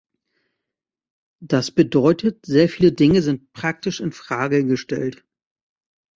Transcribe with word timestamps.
Das 1.43 1.69
bedeutet, 1.69 2.47
sehr 2.47 2.69
viele 2.69 2.91
Dinge 2.91 3.21
sind 3.21 3.53
praktisch 3.53 3.99
in 3.99 4.11
Frage 4.11 4.65
gestellt. 4.65 5.23